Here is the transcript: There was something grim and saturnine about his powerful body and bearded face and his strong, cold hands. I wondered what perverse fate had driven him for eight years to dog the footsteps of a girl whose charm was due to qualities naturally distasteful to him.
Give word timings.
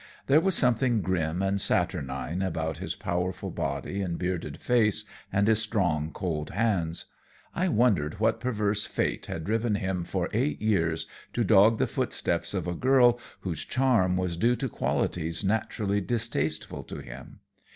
There 0.25 0.41
was 0.41 0.55
something 0.55 1.03
grim 1.03 1.43
and 1.43 1.61
saturnine 1.61 2.41
about 2.41 2.79
his 2.79 2.95
powerful 2.95 3.51
body 3.51 4.01
and 4.01 4.17
bearded 4.17 4.57
face 4.59 5.05
and 5.31 5.47
his 5.47 5.61
strong, 5.61 6.09
cold 6.11 6.49
hands. 6.49 7.05
I 7.53 7.67
wondered 7.67 8.19
what 8.19 8.39
perverse 8.39 8.87
fate 8.87 9.27
had 9.27 9.43
driven 9.43 9.75
him 9.75 10.03
for 10.03 10.27
eight 10.33 10.59
years 10.59 11.05
to 11.33 11.43
dog 11.43 11.77
the 11.77 11.85
footsteps 11.85 12.55
of 12.55 12.65
a 12.65 12.73
girl 12.73 13.19
whose 13.41 13.63
charm 13.63 14.17
was 14.17 14.37
due 14.37 14.55
to 14.55 14.67
qualities 14.67 15.43
naturally 15.43 16.01
distasteful 16.01 16.81
to 16.85 16.97
him. 16.97 17.41